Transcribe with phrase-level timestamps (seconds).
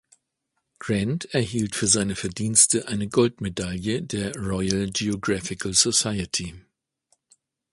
[0.79, 6.59] Grant erhielt für seine Verdienste eine Goldmedaille der "Royal Geographical Society".